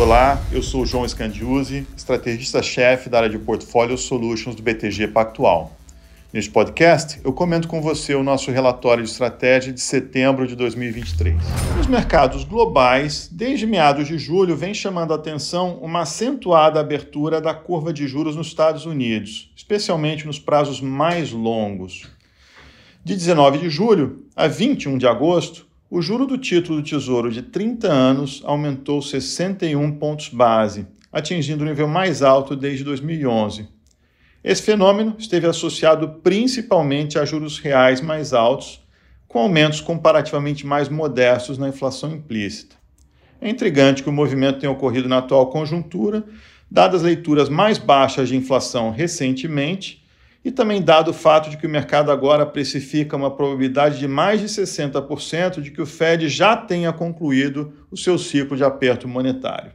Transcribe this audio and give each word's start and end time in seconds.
Olá, 0.00 0.40
eu 0.50 0.62
sou 0.62 0.80
o 0.80 0.86
João 0.86 1.06
Scandiuzzi, 1.06 1.86
estrategista-chefe 1.94 3.10
da 3.10 3.18
área 3.18 3.28
de 3.28 3.38
Portfólio 3.38 3.98
Solutions 3.98 4.56
do 4.56 4.62
BTG 4.62 5.08
Pactual. 5.08 5.76
Neste 6.32 6.50
podcast, 6.50 7.20
eu 7.22 7.34
comento 7.34 7.68
com 7.68 7.82
você 7.82 8.14
o 8.14 8.22
nosso 8.22 8.50
relatório 8.50 9.04
de 9.04 9.10
estratégia 9.10 9.74
de 9.74 9.80
setembro 9.82 10.46
de 10.46 10.56
2023. 10.56 11.36
Os 11.78 11.86
mercados 11.86 12.44
globais, 12.44 13.28
desde 13.30 13.66
meados 13.66 14.08
de 14.08 14.16
julho, 14.16 14.56
vem 14.56 14.72
chamando 14.72 15.12
a 15.12 15.16
atenção 15.16 15.78
uma 15.82 16.00
acentuada 16.00 16.80
abertura 16.80 17.38
da 17.38 17.52
curva 17.52 17.92
de 17.92 18.08
juros 18.08 18.34
nos 18.34 18.46
Estados 18.46 18.86
Unidos, 18.86 19.52
especialmente 19.54 20.26
nos 20.26 20.38
prazos 20.38 20.80
mais 20.80 21.30
longos. 21.30 22.08
De 23.04 23.14
19 23.14 23.58
de 23.58 23.68
julho 23.68 24.24
a 24.34 24.46
21 24.46 24.96
de 24.96 25.06
agosto, 25.06 25.68
o 25.90 26.00
juro 26.00 26.24
do 26.24 26.38
título 26.38 26.80
do 26.80 26.88
Tesouro 26.88 27.32
de 27.32 27.42
30 27.42 27.88
anos 27.88 28.42
aumentou 28.44 29.02
61 29.02 29.98
pontos 29.98 30.28
base, 30.28 30.86
atingindo 31.10 31.64
o 31.64 31.66
nível 31.66 31.88
mais 31.88 32.22
alto 32.22 32.54
desde 32.54 32.84
2011. 32.84 33.68
Esse 34.42 34.62
fenômeno 34.62 35.16
esteve 35.18 35.48
associado 35.48 36.20
principalmente 36.22 37.18
a 37.18 37.24
juros 37.24 37.58
reais 37.58 38.00
mais 38.00 38.32
altos, 38.32 38.80
com 39.26 39.40
aumentos 39.40 39.80
comparativamente 39.80 40.64
mais 40.64 40.88
modestos 40.88 41.58
na 41.58 41.68
inflação 41.68 42.12
implícita. 42.12 42.76
É 43.40 43.50
intrigante 43.50 44.02
que 44.04 44.08
o 44.08 44.12
movimento 44.12 44.60
tenha 44.60 44.70
ocorrido 44.70 45.08
na 45.08 45.18
atual 45.18 45.50
conjuntura, 45.50 46.24
dadas 46.70 47.02
leituras 47.02 47.48
mais 47.48 47.78
baixas 47.78 48.28
de 48.28 48.36
inflação 48.36 48.92
recentemente 48.92 49.99
e 50.44 50.50
também 50.50 50.80
dado 50.80 51.10
o 51.10 51.14
fato 51.14 51.50
de 51.50 51.56
que 51.56 51.66
o 51.66 51.70
mercado 51.70 52.10
agora 52.10 52.46
precifica 52.46 53.16
uma 53.16 53.30
probabilidade 53.30 53.98
de 53.98 54.08
mais 54.08 54.40
de 54.40 54.46
60% 54.46 55.60
de 55.60 55.70
que 55.70 55.82
o 55.82 55.86
Fed 55.86 56.28
já 56.28 56.56
tenha 56.56 56.92
concluído 56.92 57.72
o 57.90 57.96
seu 57.96 58.18
ciclo 58.18 58.56
de 58.56 58.64
aperto 58.64 59.06
monetário. 59.06 59.72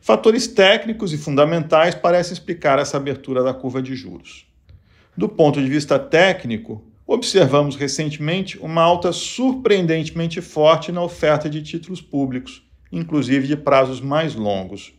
Fatores 0.00 0.46
técnicos 0.46 1.12
e 1.12 1.18
fundamentais 1.18 1.94
parecem 1.94 2.34
explicar 2.34 2.78
essa 2.78 2.96
abertura 2.96 3.42
da 3.42 3.54
curva 3.54 3.82
de 3.82 3.94
juros. 3.94 4.46
Do 5.16 5.28
ponto 5.28 5.60
de 5.62 5.68
vista 5.68 5.98
técnico, 5.98 6.84
observamos 7.06 7.76
recentemente 7.76 8.58
uma 8.58 8.82
alta 8.82 9.12
surpreendentemente 9.12 10.40
forte 10.40 10.90
na 10.90 11.02
oferta 11.02 11.48
de 11.48 11.62
títulos 11.62 12.00
públicos, 12.00 12.62
inclusive 12.90 13.46
de 13.46 13.56
prazos 13.56 14.00
mais 14.00 14.34
longos, 14.34 14.92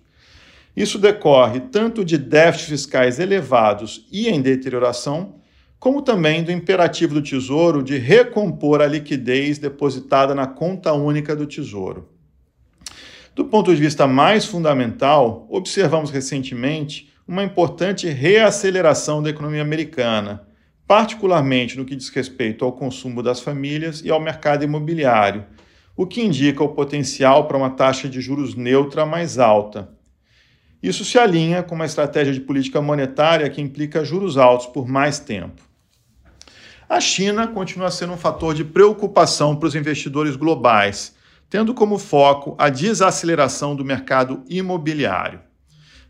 isso 0.75 0.99
decorre 0.99 1.61
tanto 1.61 2.03
de 2.03 2.17
déficits 2.17 2.69
fiscais 2.69 3.17
elevados 3.19 4.05
e 4.11 4.27
em 4.27 4.41
deterioração, 4.41 5.35
como 5.79 6.01
também 6.01 6.43
do 6.43 6.51
imperativo 6.51 7.13
do 7.13 7.21
Tesouro 7.21 7.81
de 7.81 7.97
recompor 7.97 8.81
a 8.81 8.87
liquidez 8.87 9.57
depositada 9.57 10.35
na 10.35 10.47
conta 10.47 10.91
única 10.91 11.35
do 11.35 11.45
Tesouro. 11.45 12.09
Do 13.33 13.45
ponto 13.45 13.73
de 13.73 13.81
vista 13.81 14.05
mais 14.07 14.45
fundamental, 14.45 15.45
observamos 15.49 16.11
recentemente 16.11 17.13
uma 17.27 17.43
importante 17.43 18.07
reaceleração 18.07 19.23
da 19.23 19.29
economia 19.29 19.61
americana, 19.61 20.45
particularmente 20.87 21.77
no 21.77 21.85
que 21.85 21.95
diz 21.95 22.09
respeito 22.09 22.65
ao 22.65 22.73
consumo 22.73 23.23
das 23.23 23.39
famílias 23.39 24.01
e 24.03 24.11
ao 24.11 24.19
mercado 24.19 24.63
imobiliário, 24.63 25.45
o 25.95 26.05
que 26.05 26.21
indica 26.21 26.63
o 26.63 26.69
potencial 26.69 27.47
para 27.47 27.57
uma 27.57 27.69
taxa 27.69 28.09
de 28.09 28.19
juros 28.19 28.55
neutra 28.55 29.05
mais 29.05 29.39
alta 29.39 29.94
isso 30.81 31.03
se 31.03 31.17
alinha 31.17 31.63
com 31.63 31.75
uma 31.75 31.85
estratégia 31.85 32.33
de 32.33 32.41
política 32.41 32.81
monetária 32.81 33.49
que 33.49 33.61
implica 33.61 34.05
juros 34.05 34.37
altos 34.37 34.67
por 34.67 34.87
mais 34.87 35.19
tempo. 35.19 35.61
A 36.87 36.99
China 36.99 37.47
continua 37.47 37.89
sendo 37.89 38.13
um 38.13 38.17
fator 38.17 38.53
de 38.53 38.63
preocupação 38.63 39.55
para 39.55 39.67
os 39.67 39.75
investidores 39.75 40.35
globais, 40.35 41.15
tendo 41.49 41.73
como 41.73 41.97
foco 41.97 42.55
a 42.59 42.69
desaceleração 42.69 43.75
do 43.75 43.83
mercado 43.83 44.43
imobiliário. 44.47 45.39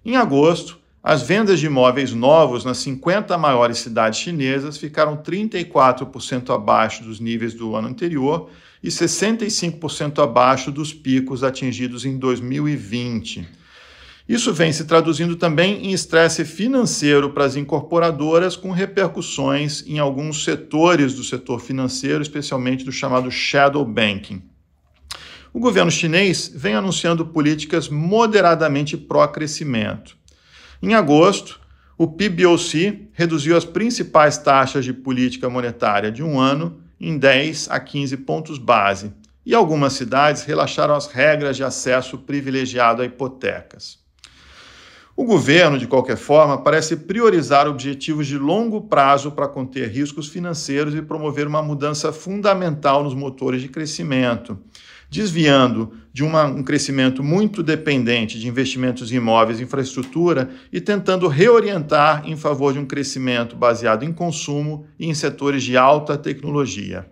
Em 0.04 0.18
agosto, 0.18 0.78
as 1.02 1.22
vendas 1.22 1.60
de 1.60 1.68
imóveis 1.68 2.12
novos 2.12 2.66
nas 2.66 2.80
50 2.80 3.38
maiores 3.38 3.78
cidades 3.78 4.20
chinesas 4.20 4.78
ficaram 4.78 5.16
34% 5.18 6.54
abaixo 6.54 7.04
dos 7.04 7.20
níveis 7.20 7.54
do 7.54 7.76
ano 7.76 7.88
anterior 7.88 8.50
e 8.84 8.90
65% 8.90 10.22
abaixo 10.22 10.72
dos 10.72 10.94
picos 10.94 11.44
atingidos 11.44 12.06
em 12.06 12.18
2020 12.18 13.65
isso 14.28 14.52
vem 14.52 14.74
se 14.74 14.86
traduzindo 14.86 15.36
também 15.36 15.86
em 15.86 15.92
estresse 15.92 16.44
financeiro 16.44 17.30
para 17.30 17.46
as 17.46 17.56
incorporadoras, 17.56 18.56
com 18.56 18.72
repercussões 18.72 19.84
em 19.86 20.00
alguns 20.00 20.44
setores 20.44 21.14
do 21.14 21.24
setor 21.24 21.60
financeiro, 21.60 22.24
especialmente 22.24 22.84
do 22.84 22.92
chamado 22.92 23.30
shadow 23.30 23.86
banking. 23.86 24.42
O 25.54 25.60
governo 25.60 25.92
chinês 25.92 26.52
vem 26.54 26.74
anunciando 26.74 27.28
políticas 27.28 27.88
moderadamente 27.88 28.98
pró-crescimento. 28.98 30.18
Em 30.82 30.96
agosto, 30.96 31.62
o 31.96 32.08
PBOC 32.08 33.10
reduziu 33.14 33.56
as 33.56 33.64
principais 33.64 34.40
taxas 34.40 34.84
de 34.84 34.92
política 34.92 35.50
monetária 35.50 36.12
de 36.12 36.24
um 36.24 36.40
ano 36.40 36.82
em 37.00 37.18
10 37.18 37.70
a 37.70 37.80
15 37.80 38.18
pontos 38.18 38.58
base, 38.58 39.14
e 39.46 39.54
algumas 39.54 39.94
cidades 39.94 40.44
relaxaram 40.44 40.96
as 40.96 41.06
regras 41.06 41.56
de 41.56 41.64
acesso 41.64 42.18
privilegiado 42.18 43.04
a 43.04 43.06
hipotecas. 43.06 44.05
O 45.18 45.24
governo, 45.24 45.78
de 45.78 45.88
qualquer 45.88 46.18
forma, 46.18 46.58
parece 46.58 46.98
priorizar 46.98 47.70
objetivos 47.70 48.28
de 48.28 48.38
longo 48.38 48.82
prazo 48.82 49.32
para 49.32 49.48
conter 49.48 49.90
riscos 49.90 50.28
financeiros 50.28 50.94
e 50.94 51.02
promover 51.02 51.48
uma 51.48 51.64
mudança 51.64 52.12
fundamental 52.12 53.02
nos 53.02 53.14
motores 53.14 53.62
de 53.62 53.70
crescimento, 53.70 54.60
desviando 55.10 55.94
de 56.12 56.22
uma, 56.22 56.44
um 56.44 56.62
crescimento 56.62 57.24
muito 57.24 57.64
dependente 57.64 58.38
de 58.38 58.50
investimentos 58.50 59.10
em 59.10 59.16
imóveis 59.16 59.62
e 59.62 59.64
infraestrutura 59.64 60.50
e 60.70 60.82
tentando 60.82 61.30
reorientar 61.30 62.28
em 62.28 62.36
favor 62.36 62.74
de 62.74 62.80
um 62.80 62.86
crescimento 62.86 63.56
baseado 63.56 64.04
em 64.04 64.12
consumo 64.12 64.86
e 65.00 65.08
em 65.08 65.14
setores 65.14 65.64
de 65.64 65.78
alta 65.78 66.18
tecnologia. 66.18 67.10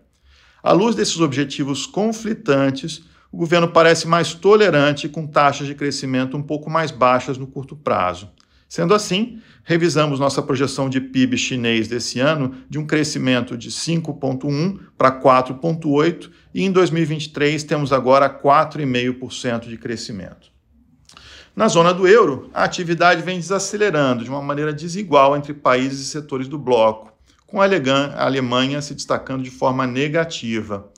À 0.62 0.74
luz 0.74 0.94
desses 0.94 1.22
objetivos 1.22 1.86
conflitantes, 1.86 3.04
o 3.34 3.38
governo 3.38 3.68
parece 3.68 4.08
mais 4.08 4.36
tolerante 4.36 5.10
com 5.10 5.26
taxas 5.26 5.66
de 5.66 5.74
crescimento 5.74 6.38
um 6.38 6.42
pouco 6.44 6.70
mais 6.70 6.92
baixas 6.92 7.36
no 7.36 7.48
curto 7.48 7.76
prazo. 7.76 8.30
Sendo 8.70 8.94
assim, 8.94 9.42
revisamos 9.64 10.20
nossa 10.20 10.40
projeção 10.40 10.88
de 10.88 11.02
PIB 11.02 11.36
chinês 11.36 11.88
desse 11.88 12.20
ano 12.20 12.54
de 12.70 12.78
um 12.78 12.86
crescimento 12.86 13.58
de 13.58 13.72
5,1% 13.72 14.82
para 14.96 15.20
4,8% 15.20 16.30
e 16.54 16.64
em 16.64 16.72
2023 16.72 17.64
temos 17.64 17.92
agora 17.92 18.30
4,5% 18.30 19.68
de 19.68 19.78
crescimento. 19.80 20.52
Na 21.56 21.68
zona 21.68 21.92
do 21.92 22.08
euro, 22.08 22.52
a 22.54 22.64
atividade 22.64 23.24
vem 23.24 23.40
desacelerando 23.40 24.24
de 24.24 24.30
uma 24.30 24.44
maneira 24.44 24.72
desigual 24.72 25.36
entre 25.36 25.56
países 25.56 26.02
e 26.02 26.06
setores 26.06 26.48
do 26.48 26.60
bloco, 26.60 27.12
com 27.48 27.60
a 27.60 27.66
Alemanha 28.16 28.80
se 28.80 28.94
destacando 28.94 29.44
de 29.44 29.50
forma 29.50 29.88
negativa. 29.88 30.93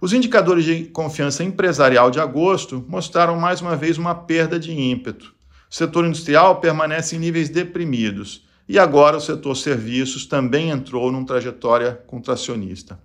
Os 0.00 0.14
indicadores 0.14 0.64
de 0.64 0.84
confiança 0.84 1.44
empresarial 1.44 2.10
de 2.10 2.18
agosto 2.18 2.82
mostraram 2.88 3.36
mais 3.38 3.60
uma 3.60 3.76
vez 3.76 3.98
uma 3.98 4.14
perda 4.14 4.58
de 4.58 4.72
ímpeto. 4.72 5.34
O 5.70 5.74
setor 5.74 6.06
industrial 6.06 6.58
permanece 6.58 7.16
em 7.16 7.18
níveis 7.18 7.50
deprimidos 7.50 8.46
e 8.66 8.78
agora 8.78 9.18
o 9.18 9.20
setor 9.20 9.54
serviços 9.54 10.24
também 10.24 10.70
entrou 10.70 11.12
numa 11.12 11.26
trajetória 11.26 12.00
contracionista. 12.06 12.98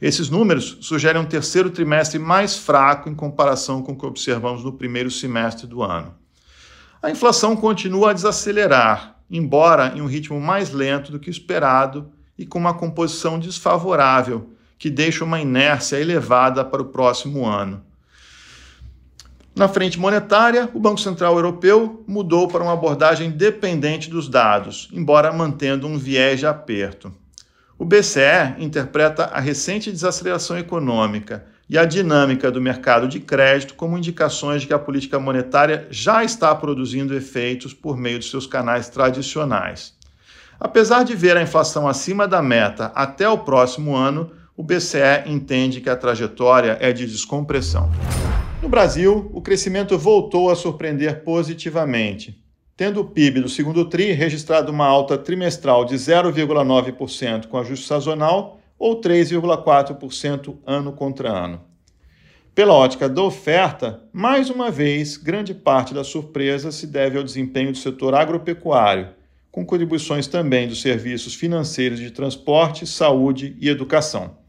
Esses 0.00 0.30
números 0.30 0.78
sugerem 0.82 1.20
um 1.20 1.26
terceiro 1.26 1.68
trimestre 1.68 2.18
mais 2.18 2.56
fraco 2.56 3.08
em 3.08 3.14
comparação 3.14 3.82
com 3.82 3.92
o 3.92 3.98
que 3.98 4.06
observamos 4.06 4.62
no 4.62 4.72
primeiro 4.72 5.10
semestre 5.10 5.66
do 5.66 5.82
ano. 5.82 6.14
A 7.02 7.10
inflação 7.10 7.56
continua 7.56 8.10
a 8.10 8.14
desacelerar, 8.14 9.16
embora 9.28 9.92
em 9.96 10.00
um 10.00 10.06
ritmo 10.06 10.40
mais 10.40 10.70
lento 10.70 11.10
do 11.10 11.18
que 11.18 11.28
esperado 11.28 12.12
e 12.38 12.46
com 12.46 12.58
uma 12.60 12.74
composição 12.74 13.36
desfavorável 13.36 14.53
que 14.78 14.90
deixa 14.90 15.24
uma 15.24 15.40
inércia 15.40 15.96
elevada 15.96 16.64
para 16.64 16.82
o 16.82 16.86
próximo 16.86 17.46
ano. 17.46 17.82
Na 19.54 19.68
frente 19.68 19.98
monetária, 20.00 20.68
o 20.74 20.80
Banco 20.80 21.00
Central 21.00 21.36
Europeu 21.36 22.04
mudou 22.08 22.48
para 22.48 22.62
uma 22.62 22.72
abordagem 22.72 23.30
dependente 23.30 24.10
dos 24.10 24.28
dados, 24.28 24.88
embora 24.92 25.32
mantendo 25.32 25.86
um 25.86 25.96
viés 25.96 26.40
de 26.40 26.46
aperto. 26.46 27.12
O 27.78 27.84
BCE 27.84 28.56
interpreta 28.58 29.26
a 29.26 29.38
recente 29.38 29.92
desaceleração 29.92 30.58
econômica 30.58 31.44
e 31.68 31.78
a 31.78 31.84
dinâmica 31.84 32.50
do 32.50 32.60
mercado 32.60 33.06
de 33.06 33.20
crédito 33.20 33.74
como 33.74 33.96
indicações 33.96 34.62
de 34.62 34.66
que 34.66 34.74
a 34.74 34.78
política 34.78 35.20
monetária 35.20 35.86
já 35.88 36.24
está 36.24 36.54
produzindo 36.54 37.16
efeitos 37.16 37.72
por 37.72 37.96
meio 37.96 38.18
de 38.18 38.26
seus 38.26 38.46
canais 38.46 38.88
tradicionais. 38.88 39.94
Apesar 40.58 41.04
de 41.04 41.14
ver 41.14 41.36
a 41.36 41.42
inflação 41.42 41.88
acima 41.88 42.28
da 42.28 42.42
meta 42.42 42.92
até 42.94 43.28
o 43.28 43.38
próximo 43.38 43.96
ano, 43.96 44.30
o 44.56 44.62
BCE 44.62 45.24
entende 45.26 45.80
que 45.80 45.90
a 45.90 45.96
trajetória 45.96 46.78
é 46.80 46.92
de 46.92 47.06
descompressão. 47.06 47.90
No 48.62 48.68
Brasil, 48.68 49.28
o 49.32 49.42
crescimento 49.42 49.98
voltou 49.98 50.48
a 50.48 50.54
surpreender 50.54 51.24
positivamente, 51.24 52.40
tendo 52.76 53.00
o 53.00 53.04
PIB 53.04 53.40
do 53.40 53.48
segundo 53.48 53.84
TRI 53.88 54.12
registrado 54.12 54.70
uma 54.70 54.86
alta 54.86 55.18
trimestral 55.18 55.84
de 55.84 55.96
0,9% 55.96 57.48
com 57.48 57.58
ajuste 57.58 57.86
sazonal 57.86 58.60
ou 58.78 59.00
3,4% 59.00 60.56
ano 60.64 60.92
contra 60.92 61.30
ano. 61.30 61.60
Pela 62.54 62.74
ótica 62.74 63.08
da 63.08 63.22
oferta, 63.22 64.04
mais 64.12 64.50
uma 64.50 64.70
vez, 64.70 65.16
grande 65.16 65.52
parte 65.52 65.92
da 65.92 66.04
surpresa 66.04 66.70
se 66.70 66.86
deve 66.86 67.18
ao 67.18 67.24
desempenho 67.24 67.72
do 67.72 67.78
setor 67.78 68.14
agropecuário, 68.14 69.08
com 69.50 69.66
contribuições 69.66 70.28
também 70.28 70.68
dos 70.68 70.80
serviços 70.80 71.34
financeiros 71.34 71.98
de 71.98 72.12
transporte, 72.12 72.86
saúde 72.86 73.56
e 73.60 73.68
educação. 73.68 74.43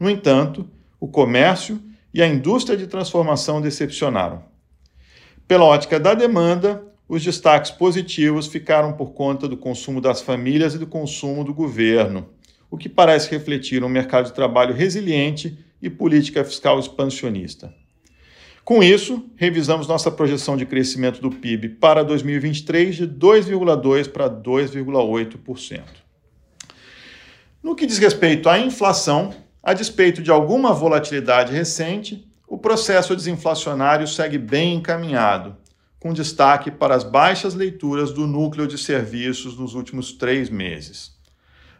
No 0.00 0.08
entanto, 0.08 0.66
o 0.98 1.06
comércio 1.06 1.78
e 2.12 2.22
a 2.22 2.26
indústria 2.26 2.74
de 2.74 2.86
transformação 2.86 3.60
decepcionaram. 3.60 4.42
Pela 5.46 5.66
ótica 5.66 6.00
da 6.00 6.14
demanda, 6.14 6.82
os 7.06 7.22
destaques 7.22 7.70
positivos 7.70 8.46
ficaram 8.46 8.94
por 8.94 9.12
conta 9.12 9.46
do 9.46 9.58
consumo 9.58 10.00
das 10.00 10.22
famílias 10.22 10.74
e 10.74 10.78
do 10.78 10.86
consumo 10.86 11.44
do 11.44 11.52
governo, 11.52 12.30
o 12.70 12.78
que 12.78 12.88
parece 12.88 13.30
refletir 13.30 13.84
um 13.84 13.88
mercado 13.88 14.26
de 14.26 14.32
trabalho 14.32 14.74
resiliente 14.74 15.58
e 15.82 15.90
política 15.90 16.42
fiscal 16.44 16.78
expansionista. 16.78 17.74
Com 18.64 18.82
isso, 18.82 19.28
revisamos 19.36 19.88
nossa 19.88 20.10
projeção 20.10 20.56
de 20.56 20.64
crescimento 20.64 21.20
do 21.20 21.30
PIB 21.30 21.70
para 21.70 22.04
2023 22.04 22.94
de 22.94 23.06
2,2% 23.06 24.08
para 24.12 24.30
2,8%. 24.30 25.82
No 27.62 27.74
que 27.74 27.84
diz 27.84 27.98
respeito 27.98 28.48
à 28.48 28.58
inflação, 28.58 29.34
a 29.62 29.74
despeito 29.74 30.22
de 30.22 30.30
alguma 30.30 30.72
volatilidade 30.72 31.52
recente, 31.52 32.26
o 32.46 32.56
processo 32.56 33.14
desinflacionário 33.14 34.08
segue 34.08 34.38
bem 34.38 34.76
encaminhado, 34.76 35.56
com 35.98 36.12
destaque 36.12 36.70
para 36.70 36.94
as 36.94 37.04
baixas 37.04 37.54
leituras 37.54 38.10
do 38.12 38.26
núcleo 38.26 38.66
de 38.66 38.78
serviços 38.78 39.58
nos 39.58 39.74
últimos 39.74 40.12
três 40.12 40.48
meses. 40.48 41.12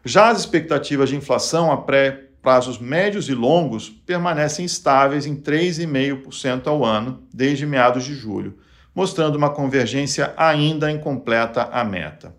Já 0.05 0.29
as 0.29 0.41
expectativas 0.41 1.09
de 1.09 1.17
inflação 1.17 1.73
a 1.73 1.79
pré 1.79 2.27
prazos 2.43 2.79
médios 2.79 3.29
e 3.29 3.35
longos 3.35 3.89
permanecem 3.89 4.65
estáveis 4.65 5.27
em 5.27 5.37
3,5% 5.37 6.67
ao 6.67 6.85
ano 6.85 7.23
desde 7.33 7.67
meados 7.67 8.05
de 8.05 8.15
julho, 8.15 8.59
mostrando 8.95 9.37
uma 9.37 9.51
convergência 9.51 10.33
ainda 10.37 10.91
incompleta 10.91 11.63
à 11.65 11.85
meta. 11.85 12.35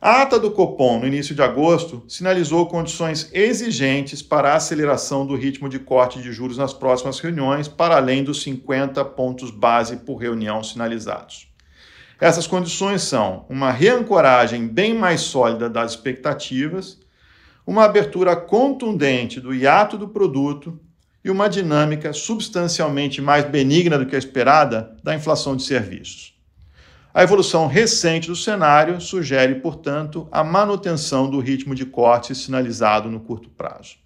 A 0.00 0.22
ata 0.22 0.38
do 0.38 0.52
Copom 0.52 1.00
no 1.00 1.08
início 1.08 1.34
de 1.34 1.42
agosto 1.42 2.04
sinalizou 2.06 2.66
condições 2.66 3.28
exigentes 3.32 4.22
para 4.22 4.52
a 4.52 4.54
aceleração 4.54 5.26
do 5.26 5.34
ritmo 5.34 5.68
de 5.68 5.80
corte 5.80 6.22
de 6.22 6.30
juros 6.32 6.56
nas 6.56 6.72
próximas 6.72 7.18
reuniões, 7.18 7.66
para 7.66 7.96
além 7.96 8.22
dos 8.22 8.42
50 8.42 9.04
pontos 9.04 9.50
base 9.50 9.96
por 9.96 10.16
reunião 10.16 10.62
sinalizados. 10.62 11.48
Essas 12.20 12.46
condições 12.46 13.02
são 13.02 13.44
uma 13.48 13.72
reancoragem 13.72 14.68
bem 14.68 14.94
mais 14.94 15.22
sólida 15.22 15.68
das 15.68 15.92
expectativas 15.92 16.98
uma 17.66 17.84
abertura 17.84 18.34
contundente 18.34 19.40
do 19.40 19.52
hiato 19.52 19.98
do 19.98 20.08
produto 20.08 20.80
e 21.22 21.30
uma 21.30 21.50
dinâmica 21.50 22.14
substancialmente 22.14 23.20
mais 23.20 23.44
benigna 23.44 23.98
do 23.98 24.06
que 24.06 24.16
a 24.16 24.18
esperada 24.18 24.96
da 25.04 25.14
inflação 25.14 25.54
de 25.54 25.64
serviços. 25.64 26.37
A 27.18 27.24
evolução 27.24 27.66
recente 27.66 28.28
do 28.28 28.36
cenário 28.36 29.00
sugere, 29.00 29.56
portanto, 29.56 30.28
a 30.30 30.44
manutenção 30.44 31.28
do 31.28 31.40
ritmo 31.40 31.74
de 31.74 31.84
cortes 31.84 32.38
sinalizado 32.38 33.10
no 33.10 33.18
curto 33.18 33.50
prazo. 33.50 33.96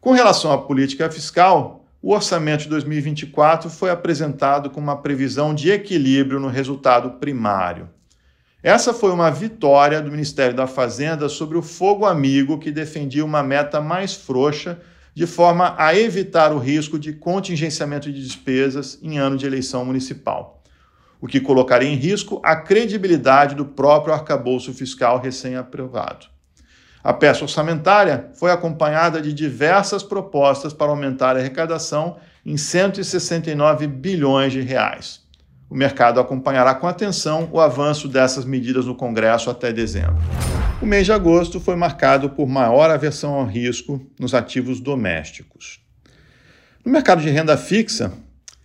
Com 0.00 0.10
relação 0.10 0.50
à 0.50 0.58
política 0.58 1.08
fiscal, 1.08 1.86
o 2.02 2.12
orçamento 2.12 2.64
de 2.64 2.70
2024 2.70 3.70
foi 3.70 3.88
apresentado 3.88 4.68
com 4.68 4.80
uma 4.80 5.00
previsão 5.00 5.54
de 5.54 5.70
equilíbrio 5.70 6.40
no 6.40 6.48
resultado 6.48 7.08
primário. 7.20 7.88
Essa 8.64 8.92
foi 8.92 9.12
uma 9.12 9.30
vitória 9.30 10.02
do 10.02 10.10
Ministério 10.10 10.56
da 10.56 10.66
Fazenda 10.66 11.28
sobre 11.28 11.56
o 11.56 11.62
fogo 11.62 12.04
amigo 12.04 12.58
que 12.58 12.72
defendia 12.72 13.24
uma 13.24 13.44
meta 13.44 13.80
mais 13.80 14.12
frouxa, 14.12 14.80
de 15.14 15.24
forma 15.24 15.76
a 15.78 15.96
evitar 15.96 16.52
o 16.52 16.58
risco 16.58 16.98
de 16.98 17.12
contingenciamento 17.12 18.10
de 18.10 18.20
despesas 18.20 18.98
em 19.00 19.18
ano 19.18 19.36
de 19.36 19.46
eleição 19.46 19.84
municipal, 19.84 20.61
o 21.22 21.26
que 21.26 21.40
colocaria 21.40 21.88
em 21.88 21.96
risco 21.96 22.38
a 22.44 22.54
credibilidade 22.54 23.54
do 23.54 23.64
próprio 23.64 24.12
arcabouço 24.12 24.74
fiscal 24.74 25.18
recém-aprovado. 25.18 26.26
A 27.02 27.14
peça 27.14 27.44
orçamentária 27.44 28.30
foi 28.34 28.50
acompanhada 28.50 29.22
de 29.22 29.32
diversas 29.32 30.02
propostas 30.02 30.74
para 30.74 30.90
aumentar 30.90 31.34
a 31.34 31.38
arrecadação 31.38 32.18
em 32.44 32.58
169 32.58 33.86
bilhões 33.86 34.52
de 34.52 34.60
reais 34.60 35.22
o 35.72 35.74
mercado 35.74 36.20
acompanhará 36.20 36.74
com 36.74 36.86
atenção 36.86 37.48
o 37.50 37.58
avanço 37.58 38.06
dessas 38.06 38.44
medidas 38.44 38.84
no 38.84 38.94
Congresso 38.94 39.48
até 39.48 39.72
dezembro. 39.72 40.18
O 40.82 40.84
mês 40.84 41.06
de 41.06 41.12
agosto 41.12 41.58
foi 41.58 41.74
marcado 41.76 42.28
por 42.28 42.46
maior 42.46 42.90
aversão 42.90 43.32
ao 43.32 43.46
risco 43.46 43.98
nos 44.20 44.34
ativos 44.34 44.80
domésticos. 44.80 45.80
No 46.84 46.92
mercado 46.92 47.22
de 47.22 47.30
renda 47.30 47.56
fixa, 47.56 48.12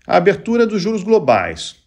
a 0.05 0.17
abertura 0.17 0.67
dos 0.67 0.81
juros 0.81 1.01
globais, 1.01 1.77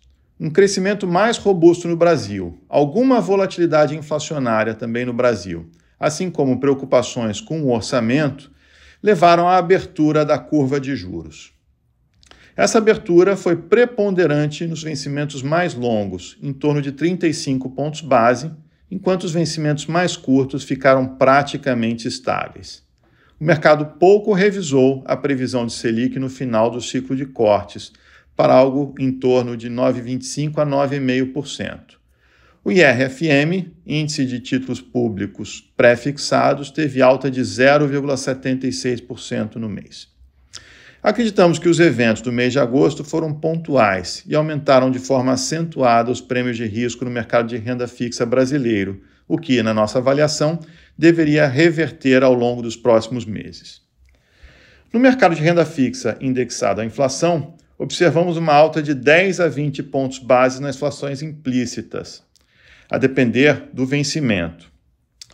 um 0.40 0.48
crescimento 0.48 1.06
mais 1.06 1.36
robusto 1.36 1.86
no 1.86 1.94
Brasil, 1.94 2.58
alguma 2.66 3.20
volatilidade 3.20 3.94
inflacionária 3.94 4.72
também 4.72 5.04
no 5.04 5.12
Brasil, 5.12 5.68
assim 5.98 6.30
como 6.30 6.58
preocupações 6.58 7.42
com 7.42 7.60
o 7.60 7.70
orçamento, 7.70 8.50
levaram 9.02 9.46
à 9.46 9.58
abertura 9.58 10.24
da 10.24 10.38
curva 10.38 10.80
de 10.80 10.96
juros. 10.96 11.52
Essa 12.56 12.78
abertura 12.78 13.36
foi 13.36 13.54
preponderante 13.54 14.66
nos 14.66 14.82
vencimentos 14.82 15.42
mais 15.42 15.74
longos, 15.74 16.38
em 16.42 16.54
torno 16.54 16.80
de 16.80 16.92
35 16.92 17.68
pontos 17.70 18.00
base, 18.00 18.50
enquanto 18.90 19.24
os 19.24 19.32
vencimentos 19.32 19.86
mais 19.86 20.16
curtos 20.16 20.64
ficaram 20.64 21.06
praticamente 21.16 22.08
estáveis. 22.08 22.82
O 23.38 23.44
mercado 23.44 23.98
pouco 23.98 24.32
revisou 24.32 25.02
a 25.06 25.16
previsão 25.16 25.66
de 25.66 25.72
Selic 25.74 26.18
no 26.18 26.30
final 26.30 26.70
do 26.70 26.80
ciclo 26.80 27.14
de 27.14 27.26
cortes, 27.26 27.92
para 28.40 28.54
algo 28.54 28.94
em 28.98 29.12
torno 29.12 29.54
de 29.54 29.68
9,25% 29.68 30.56
a 30.56 30.64
9,5%. 30.64 31.98
O 32.64 32.72
IRFM, 32.72 33.70
Índice 33.86 34.24
de 34.24 34.40
Títulos 34.40 34.80
Públicos 34.80 35.70
Pré-Fixados, 35.76 36.70
teve 36.70 37.02
alta 37.02 37.30
de 37.30 37.42
0,76% 37.42 39.56
no 39.56 39.68
mês. 39.68 40.08
Acreditamos 41.02 41.58
que 41.58 41.68
os 41.68 41.80
eventos 41.80 42.22
do 42.22 42.32
mês 42.32 42.54
de 42.54 42.58
agosto 42.58 43.04
foram 43.04 43.34
pontuais 43.34 44.24
e 44.26 44.34
aumentaram 44.34 44.90
de 44.90 44.98
forma 44.98 45.32
acentuada 45.32 46.10
os 46.10 46.22
prêmios 46.22 46.56
de 46.56 46.64
risco 46.64 47.04
no 47.04 47.10
mercado 47.10 47.46
de 47.46 47.58
renda 47.58 47.86
fixa 47.86 48.24
brasileiro, 48.24 49.02
o 49.28 49.36
que, 49.36 49.62
na 49.62 49.74
nossa 49.74 49.98
avaliação, 49.98 50.58
deveria 50.96 51.46
reverter 51.46 52.22
ao 52.22 52.32
longo 52.32 52.62
dos 52.62 52.74
próximos 52.74 53.26
meses. 53.26 53.82
No 54.90 54.98
mercado 54.98 55.34
de 55.34 55.42
renda 55.42 55.66
fixa 55.66 56.16
indexado 56.22 56.80
à 56.80 56.86
inflação, 56.86 57.60
observamos 57.80 58.36
uma 58.36 58.52
alta 58.52 58.82
de 58.82 58.92
10 58.92 59.40
a 59.40 59.48
20 59.48 59.82
pontos 59.84 60.18
base 60.18 60.60
nas 60.60 60.76
inflações 60.76 61.22
implícitas, 61.22 62.22
a 62.90 62.98
depender 62.98 63.70
do 63.72 63.86
vencimento. 63.86 64.70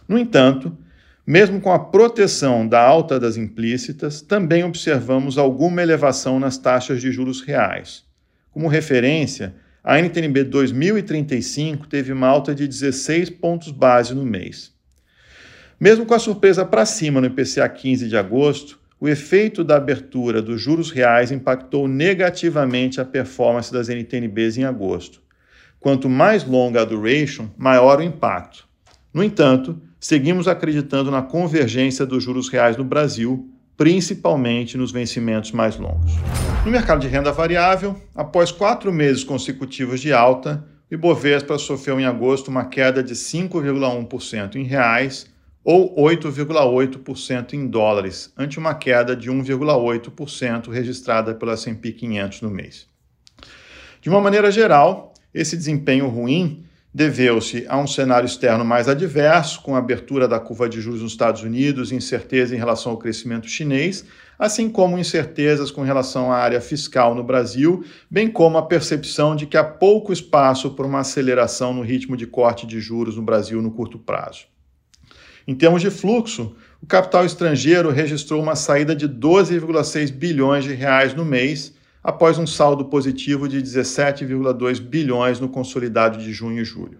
No 0.06 0.16
entanto, 0.16 0.78
mesmo 1.26 1.60
com 1.60 1.72
a 1.72 1.78
proteção 1.78 2.64
da 2.68 2.80
alta 2.80 3.18
das 3.18 3.36
implícitas, 3.36 4.22
também 4.22 4.62
observamos 4.62 5.38
alguma 5.38 5.82
elevação 5.82 6.38
nas 6.38 6.56
taxas 6.56 7.00
de 7.00 7.10
juros 7.10 7.40
reais. 7.40 8.04
Como 8.52 8.68
referência, 8.68 9.56
a 9.82 9.98
NTNB 9.98 10.44
2035 10.44 11.88
teve 11.88 12.12
uma 12.12 12.28
alta 12.28 12.54
de 12.54 12.68
16 12.68 13.28
pontos 13.30 13.72
base 13.72 14.14
no 14.14 14.24
mês. 14.24 14.72
Mesmo 15.80 16.06
com 16.06 16.14
a 16.14 16.18
surpresa 16.20 16.64
para 16.64 16.86
cima 16.86 17.20
no 17.20 17.26
IPCA 17.26 17.68
15 17.68 18.08
de 18.08 18.16
agosto, 18.16 18.78
o 18.98 19.08
efeito 19.08 19.62
da 19.62 19.76
abertura 19.76 20.40
dos 20.40 20.60
juros 20.60 20.90
reais 20.90 21.30
impactou 21.30 21.86
negativamente 21.86 23.00
a 23.00 23.04
performance 23.04 23.72
das 23.72 23.88
NTNBs 23.88 24.56
em 24.56 24.64
agosto. 24.64 25.20
Quanto 25.78 26.08
mais 26.08 26.44
longa 26.44 26.80
a 26.80 26.84
duration, 26.84 27.50
maior 27.56 27.98
o 27.98 28.02
impacto. 28.02 28.66
No 29.12 29.22
entanto, 29.22 29.80
seguimos 30.00 30.48
acreditando 30.48 31.10
na 31.10 31.22
convergência 31.22 32.06
dos 32.06 32.24
juros 32.24 32.48
reais 32.48 32.76
no 32.76 32.84
Brasil, 32.84 33.50
principalmente 33.76 34.78
nos 34.78 34.90
vencimentos 34.90 35.52
mais 35.52 35.76
longos. 35.76 36.12
No 36.64 36.70
mercado 36.70 37.00
de 37.00 37.06
renda 37.06 37.30
variável, 37.30 37.94
após 38.14 38.50
quatro 38.50 38.90
meses 38.92 39.22
consecutivos 39.22 40.00
de 40.00 40.12
alta, 40.12 40.64
o 40.90 40.94
Ibovespa 40.94 41.58
sofreu 41.58 42.00
em 42.00 42.06
agosto 42.06 42.48
uma 42.48 42.64
queda 42.64 43.02
de 43.02 43.14
5,1% 43.14 44.56
em 44.56 44.64
reais 44.64 45.26
ou 45.68 45.96
8,8% 45.96 47.54
em 47.54 47.66
dólares, 47.66 48.32
ante 48.38 48.56
uma 48.56 48.72
queda 48.72 49.16
de 49.16 49.28
1,8% 49.28 50.70
registrada 50.70 51.34
pela 51.34 51.54
S&P 51.54 51.90
500 51.90 52.42
no 52.42 52.50
mês. 52.50 52.86
De 54.00 54.08
uma 54.08 54.20
maneira 54.20 54.48
geral, 54.48 55.12
esse 55.34 55.56
desempenho 55.56 56.06
ruim 56.06 56.64
deveu-se 56.94 57.66
a 57.68 57.76
um 57.78 57.86
cenário 57.88 58.28
externo 58.28 58.64
mais 58.64 58.88
adverso, 58.88 59.60
com 59.60 59.74
a 59.74 59.78
abertura 59.78 60.28
da 60.28 60.38
curva 60.38 60.68
de 60.68 60.80
juros 60.80 61.02
nos 61.02 61.10
Estados 61.10 61.42
Unidos, 61.42 61.90
incerteza 61.90 62.54
em 62.54 62.58
relação 62.58 62.92
ao 62.92 62.98
crescimento 62.98 63.48
chinês, 63.48 64.04
assim 64.38 64.70
como 64.70 64.96
incertezas 64.96 65.72
com 65.72 65.82
relação 65.82 66.30
à 66.30 66.36
área 66.36 66.60
fiscal 66.60 67.12
no 67.12 67.24
Brasil, 67.24 67.84
bem 68.08 68.30
como 68.30 68.56
a 68.56 68.62
percepção 68.62 69.34
de 69.34 69.46
que 69.46 69.56
há 69.56 69.64
pouco 69.64 70.12
espaço 70.12 70.70
para 70.76 70.86
uma 70.86 71.00
aceleração 71.00 71.74
no 71.74 71.82
ritmo 71.82 72.16
de 72.16 72.24
corte 72.24 72.68
de 72.68 72.80
juros 72.80 73.16
no 73.16 73.22
Brasil 73.22 73.60
no 73.60 73.72
curto 73.72 73.98
prazo. 73.98 74.46
Em 75.46 75.54
termos 75.54 75.80
de 75.80 75.90
fluxo, 75.90 76.56
o 76.82 76.86
capital 76.86 77.24
estrangeiro 77.24 77.90
registrou 77.90 78.42
uma 78.42 78.56
saída 78.56 78.96
de 78.96 79.08
12,6 79.08 80.10
bilhões 80.10 80.64
de 80.64 80.74
reais 80.74 81.14
no 81.14 81.24
mês, 81.24 81.72
após 82.02 82.36
um 82.36 82.46
saldo 82.46 82.86
positivo 82.86 83.48
de 83.48 83.62
17,2 83.62 84.80
bilhões 84.80 85.38
no 85.38 85.48
consolidado 85.48 86.18
de 86.18 86.32
junho 86.32 86.62
e 86.62 86.64
julho. 86.64 86.98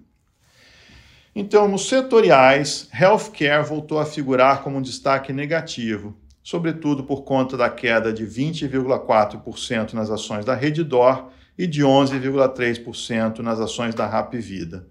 Então, 1.35 1.69
nos 1.69 1.89
setoriais, 1.89 2.89
healthcare 2.99 3.65
voltou 3.65 3.99
a 3.99 4.07
figurar 4.07 4.63
como 4.63 4.79
um 4.79 4.83
destaque 4.83 5.33
negativo, 5.33 6.17
sobretudo 6.43 7.05
por 7.05 7.25
conta 7.25 7.57
da 7.57 7.69
queda 7.69 8.13
de 8.13 8.25
20,4% 8.25 9.93
nas 9.93 10.09
ações 10.09 10.45
da 10.45 10.55
Reddor 10.55 11.31
e 11.59 11.67
de 11.67 11.83
11,3% 11.83 13.41
nas 13.41 13.61
ações 13.61 13.95
da 13.95 14.07
Rap 14.07 14.39
Vida. 14.39 14.87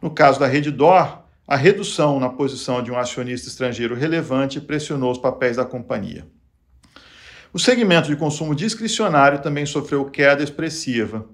No 0.00 0.10
caso 0.10 0.40
da 0.40 0.46
Reddor, 0.46 1.27
a 1.48 1.56
redução 1.56 2.20
na 2.20 2.28
posição 2.28 2.82
de 2.82 2.92
um 2.92 2.98
acionista 2.98 3.48
estrangeiro 3.48 3.94
relevante 3.94 4.60
pressionou 4.60 5.10
os 5.10 5.16
papéis 5.16 5.56
da 5.56 5.64
companhia. 5.64 6.26
O 7.54 7.58
segmento 7.58 8.08
de 8.08 8.16
consumo 8.16 8.54
discricionário 8.54 9.40
também 9.40 9.64
sofreu 9.64 10.04
queda 10.04 10.44
expressiva, 10.44 11.24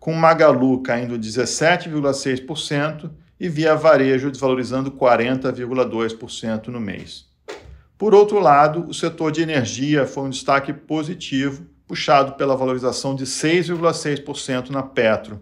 com 0.00 0.12
Magalu 0.12 0.82
caindo 0.82 1.16
17,6% 1.16 3.12
e 3.38 3.48
Via 3.48 3.76
Varejo 3.76 4.28
desvalorizando 4.32 4.90
40,2% 4.90 6.66
no 6.66 6.80
mês. 6.80 7.26
Por 7.96 8.12
outro 8.12 8.40
lado, 8.40 8.86
o 8.88 8.94
setor 8.94 9.30
de 9.30 9.40
energia 9.40 10.04
foi 10.04 10.24
um 10.24 10.30
destaque 10.30 10.72
positivo, 10.72 11.64
puxado 11.86 12.32
pela 12.32 12.56
valorização 12.56 13.14
de 13.14 13.24
6,6% 13.24 14.70
na 14.70 14.82
Petro, 14.82 15.40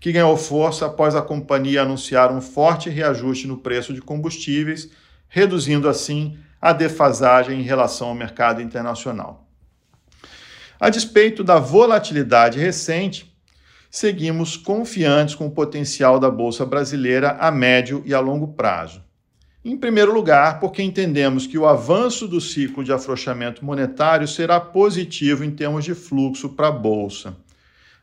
que 0.00 0.12
ganhou 0.12 0.36
força 0.36 0.86
após 0.86 1.14
a 1.14 1.22
companhia 1.22 1.82
anunciar 1.82 2.32
um 2.32 2.40
forte 2.40 2.90
reajuste 2.90 3.46
no 3.46 3.58
preço 3.58 3.92
de 3.92 4.00
combustíveis, 4.00 4.90
reduzindo 5.28 5.88
assim 5.88 6.38
a 6.60 6.72
defasagem 6.72 7.60
em 7.60 7.64
relação 7.64 8.08
ao 8.08 8.14
mercado 8.14 8.60
internacional. 8.60 9.46
A 10.78 10.90
despeito 10.90 11.42
da 11.42 11.58
volatilidade 11.58 12.58
recente, 12.58 13.34
seguimos 13.90 14.56
confiantes 14.56 15.34
com 15.34 15.46
o 15.46 15.50
potencial 15.50 16.18
da 16.18 16.30
Bolsa 16.30 16.66
Brasileira 16.66 17.36
a 17.40 17.50
médio 17.50 18.02
e 18.04 18.12
a 18.12 18.20
longo 18.20 18.48
prazo. 18.48 19.02
Em 19.64 19.76
primeiro 19.76 20.12
lugar, 20.12 20.60
porque 20.60 20.82
entendemos 20.82 21.46
que 21.46 21.58
o 21.58 21.66
avanço 21.66 22.28
do 22.28 22.40
ciclo 22.40 22.84
de 22.84 22.92
afrouxamento 22.92 23.64
monetário 23.64 24.28
será 24.28 24.60
positivo 24.60 25.42
em 25.42 25.50
termos 25.50 25.84
de 25.84 25.94
fluxo 25.94 26.50
para 26.50 26.68
a 26.68 26.72
Bolsa. 26.72 27.36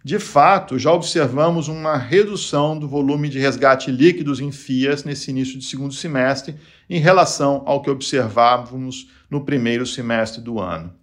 De 0.06 0.20
fato, 0.20 0.78
já 0.78 0.92
observamos 0.92 1.70
uma 1.70 1.96
redução 1.96 2.78
do 2.78 2.90
volume 2.90 3.30
de 3.30 3.40
resgate 3.40 3.90
líquidos 3.90 4.42
em 4.42 4.52
FIAs 4.52 5.06
nesse 5.06 5.32
início 5.32 5.58
de 5.58 5.64
segundo 5.64 5.94
semestre 5.94 6.56
em 6.90 7.00
relação 7.00 7.64
ao 7.66 7.82
que 7.82 7.90
observávamos 7.90 9.10
no 9.30 9.46
primeiro 9.46 9.86
semestre 9.86 10.42
do 10.42 10.60
ano. 10.60 10.94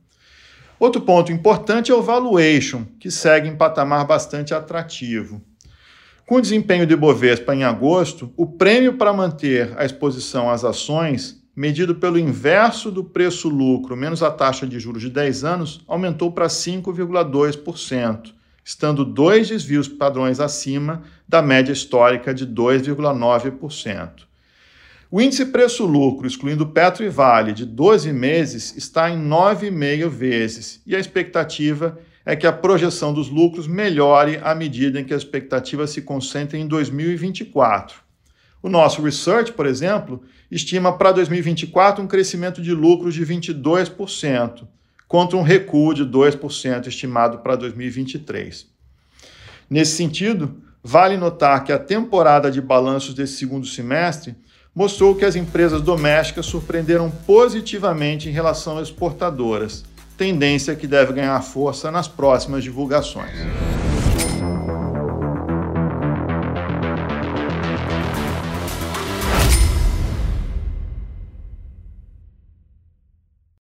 Outro 0.78 1.00
ponto 1.00 1.32
importante 1.32 1.90
é 1.90 1.94
o 1.94 2.02
valuation, 2.02 2.84
que 2.98 3.10
segue 3.10 3.48
em 3.48 3.56
patamar 3.56 4.06
bastante 4.06 4.52
atrativo. 4.52 5.40
Com 6.26 6.34
o 6.34 6.42
desempenho 6.42 6.86
de 6.86 6.94
Bovespa 6.94 7.54
em 7.54 7.64
agosto, 7.64 8.30
o 8.36 8.46
prêmio 8.46 8.98
para 8.98 9.14
manter 9.14 9.72
a 9.78 9.84
exposição 9.86 10.50
às 10.50 10.62
ações, 10.62 11.42
medido 11.56 11.94
pelo 11.94 12.18
inverso 12.18 12.90
do 12.90 13.02
preço-lucro 13.02 13.96
menos 13.96 14.22
a 14.22 14.30
taxa 14.30 14.66
de 14.66 14.78
juros 14.78 15.00
de 15.00 15.08
10 15.08 15.42
anos, 15.42 15.80
aumentou 15.88 16.30
para 16.30 16.48
5,2% 16.48 18.38
estando 18.64 19.04
dois 19.04 19.48
desvios 19.48 19.88
padrões 19.88 20.40
acima 20.40 21.02
da 21.28 21.40
média 21.40 21.72
histórica 21.72 22.32
de 22.34 22.46
2,9%. 22.46 24.28
O 25.10 25.20
índice 25.20 25.46
preço-lucro, 25.46 26.26
excluindo 26.26 26.66
Petro 26.68 27.04
e 27.04 27.08
Vale, 27.08 27.52
de 27.52 27.66
12 27.66 28.12
meses, 28.12 28.76
está 28.76 29.10
em 29.10 29.18
9,5 29.18 30.08
vezes, 30.08 30.80
e 30.86 30.94
a 30.94 31.00
expectativa 31.00 31.98
é 32.24 32.36
que 32.36 32.46
a 32.46 32.52
projeção 32.52 33.12
dos 33.12 33.28
lucros 33.28 33.66
melhore 33.66 34.38
à 34.42 34.54
medida 34.54 35.00
em 35.00 35.04
que 35.04 35.12
a 35.12 35.16
expectativa 35.16 35.86
se 35.86 36.02
concentra 36.02 36.56
em 36.56 36.66
2024. 36.66 37.96
O 38.62 38.68
nosso 38.68 39.02
research, 39.02 39.52
por 39.52 39.66
exemplo, 39.66 40.22
estima 40.50 40.96
para 40.96 41.12
2024 41.12 42.04
um 42.04 42.06
crescimento 42.06 42.62
de 42.62 42.72
lucros 42.72 43.14
de 43.14 43.24
22%, 43.24 44.68
contra 45.10 45.36
um 45.36 45.42
recuo 45.42 45.92
de 45.92 46.04
2% 46.04 46.86
estimado 46.86 47.38
para 47.38 47.56
2023. 47.56 48.64
Nesse 49.68 49.96
sentido, 49.96 50.62
vale 50.84 51.16
notar 51.16 51.64
que 51.64 51.72
a 51.72 51.80
temporada 51.80 52.48
de 52.48 52.60
balanços 52.60 53.12
desse 53.12 53.36
segundo 53.36 53.66
semestre 53.66 54.36
mostrou 54.72 55.16
que 55.16 55.24
as 55.24 55.34
empresas 55.34 55.82
domésticas 55.82 56.46
surpreenderam 56.46 57.10
positivamente 57.10 58.28
em 58.28 58.32
relação 58.32 58.78
às 58.78 58.86
exportadoras, 58.86 59.84
tendência 60.16 60.76
que 60.76 60.86
deve 60.86 61.12
ganhar 61.12 61.42
força 61.42 61.90
nas 61.90 62.06
próximas 62.06 62.62
divulgações. 62.62 63.34